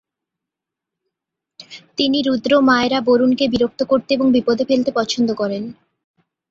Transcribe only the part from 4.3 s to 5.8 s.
বিপদে ফেলতে পছন্দ করেন।